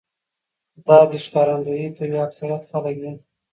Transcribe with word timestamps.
دا 0.85 0.99
دې 1.09 1.17
ښکارنديي 1.25 1.87
کوي 1.97 2.17
اکثريت 2.25 2.63
خلک 2.69 2.95
يې 3.03 3.11